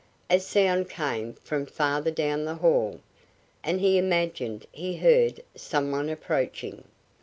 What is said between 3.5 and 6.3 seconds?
and he imagined he heard some one